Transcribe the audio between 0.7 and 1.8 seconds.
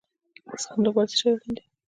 لپاره څه شی اړین دی؟